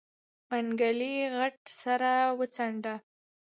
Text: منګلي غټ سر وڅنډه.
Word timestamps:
منګلي 0.49 1.15
غټ 1.37 1.57
سر 1.79 2.01
وڅنډه. 2.39 2.95